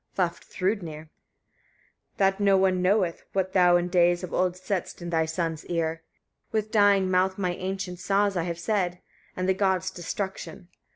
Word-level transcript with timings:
Vafthrûdnir. 0.17 1.09
55. 1.11 1.11
That 2.17 2.39
no 2.39 2.57
one 2.57 2.81
knoweth, 2.81 3.21
what 3.33 3.53
thou 3.53 3.77
in 3.77 3.87
days 3.87 4.23
of 4.23 4.33
old 4.33 4.57
saidst 4.57 4.99
in 4.99 5.11
thy 5.11 5.27
son's 5.27 5.63
ear. 5.67 6.01
With 6.51 6.71
dying 6.71 7.11
mouth 7.11 7.37
my 7.37 7.53
ancient 7.53 7.99
saws 7.99 8.35
I 8.35 8.45
have 8.45 8.57
said, 8.57 8.99
and 9.37 9.47
the 9.47 9.53
gods' 9.53 9.91
destruction. 9.91 10.69